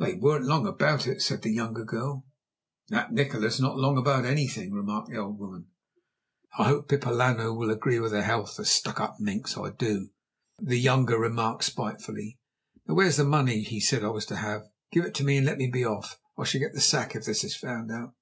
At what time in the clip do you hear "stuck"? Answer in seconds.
8.64-8.98